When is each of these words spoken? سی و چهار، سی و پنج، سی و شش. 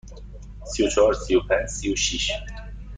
سی 0.65 0.83
و 0.83 0.87
چهار، 0.89 1.13
سی 1.13 1.35
و 1.35 1.39
پنج، 1.41 1.67
سی 1.69 1.93
و 1.93 1.95
شش. 1.95 2.31